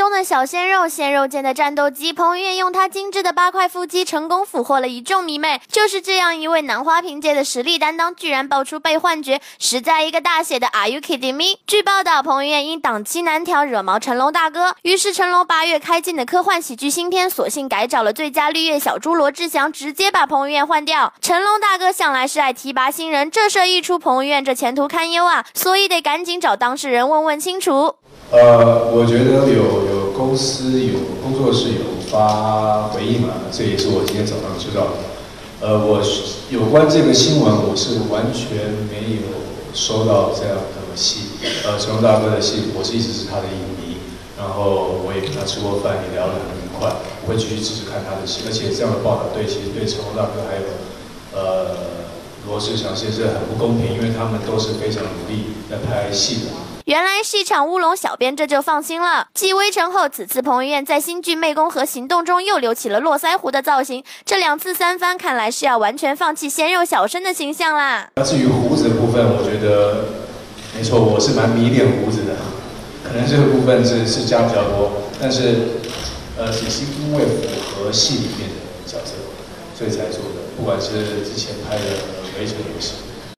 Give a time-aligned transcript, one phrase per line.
[0.00, 5.60] 中的小鲜肉，鲜肉界的战斗机，彭于晏用他精致的八块腹肌成功俘获了一众迷妹。
[5.70, 11.58] 就是这样一位男花瓶界的实力担当，居然爆出被幻觉，实在一个大写的 Are you kidding me？
[11.66, 21.12] 据报道，彭于晏因档期难调惹毛成龙大哥，于是成龙八月开镜的科幻喜剧新片，索性改找了最佳绿叶小猪罗志祥，直接把彭于晏换掉。
[21.20, 27.96] 成龙大哥向来是爱提拔新人，这事一出，彭于晏这前途堪忧啊，所以得赶紧找当事人问问清楚。
[28.32, 29.89] 呃，我觉得有
[30.20, 35.66] 公司有工作室有发回应嘛，这也是我今天早上知道的。
[35.66, 36.02] 呃，我
[36.50, 39.40] 有关这个新闻，我是完全没有
[39.72, 41.22] 收到这样的信。
[41.64, 43.96] 呃，成龙大哥的信，我是一直是他的影迷，
[44.36, 46.92] 然后我也跟他吃过饭，也聊得很愉快，
[47.24, 48.42] 我会继续支持看他的戏。
[48.44, 50.68] 而且这样的报道对其实对成龙大哥还有
[51.32, 51.96] 呃
[52.46, 56.79] 罗志祥先生很不公平，因为他们都是非常努力在拍戏的。
[56.90, 59.28] 原来是一场乌龙，小编这就放心了。
[59.32, 68.10] 继微尘后，此次彭于晏在新剧《湄公河行动》中又留起了络腮胡的造型，这两次三番，看来是要完全放弃鲜肉小生的形象啦。
[68.24, 70.06] 至于胡子的部分，我觉得
[70.76, 72.34] 没错，我是蛮迷恋胡子的，
[73.04, 74.90] 可能这个部分是是加比较多，
[75.22, 75.78] 但是
[76.36, 79.12] 呃，也是因为符合戏里面的角色，
[79.78, 80.42] 所以才做的。
[80.56, 81.84] 不管是之前拍的
[82.36, 82.94] 《微尘》也是。